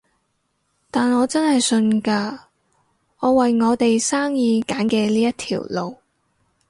[0.89, 2.35] 但我真係信㗎，
[3.19, 5.95] 我為我哋生意揀嘅呢一條路